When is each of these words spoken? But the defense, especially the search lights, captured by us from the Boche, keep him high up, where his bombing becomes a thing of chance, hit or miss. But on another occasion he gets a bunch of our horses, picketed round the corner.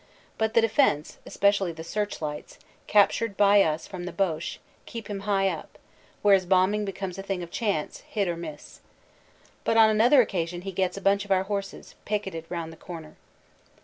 But 0.39 0.55
the 0.55 0.61
defense, 0.61 1.19
especially 1.27 1.73
the 1.73 1.83
search 1.83 2.23
lights, 2.23 2.57
captured 2.87 3.37
by 3.37 3.61
us 3.61 3.85
from 3.85 4.05
the 4.05 4.11
Boche, 4.11 4.57
keep 4.87 5.07
him 5.07 5.19
high 5.19 5.47
up, 5.47 5.77
where 6.23 6.33
his 6.33 6.47
bombing 6.47 6.85
becomes 6.85 7.19
a 7.19 7.21
thing 7.21 7.43
of 7.43 7.51
chance, 7.51 7.99
hit 8.09 8.27
or 8.27 8.35
miss. 8.35 8.79
But 9.63 9.77
on 9.77 9.91
another 9.91 10.19
occasion 10.19 10.61
he 10.63 10.71
gets 10.71 10.97
a 10.97 11.01
bunch 11.01 11.23
of 11.23 11.29
our 11.29 11.43
horses, 11.43 11.93
picketed 12.03 12.45
round 12.49 12.73
the 12.73 12.77
corner. 12.77 13.15